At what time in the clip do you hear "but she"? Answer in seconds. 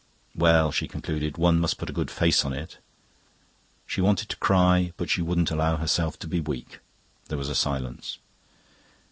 4.97-5.21